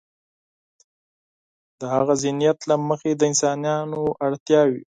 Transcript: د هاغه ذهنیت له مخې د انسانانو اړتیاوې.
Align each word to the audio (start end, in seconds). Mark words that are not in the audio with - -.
د 1.79 1.81
هاغه 1.93 2.13
ذهنیت 2.21 2.59
له 2.69 2.75
مخې 2.89 3.11
د 3.15 3.21
انسانانو 3.31 4.01
اړتیاوې. 4.25 4.81